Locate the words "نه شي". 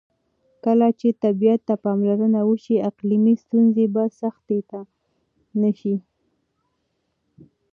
5.61-5.95